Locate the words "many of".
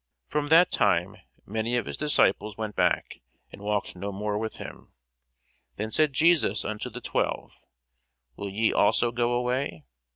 1.45-1.85